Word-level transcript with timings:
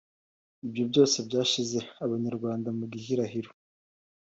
ibyo 0.65 0.83
byose 0.91 1.17
byashyize 1.27 1.79
abanyarwanda 2.05 2.69
mu 2.77 2.85
gihirahiro. 2.91 3.51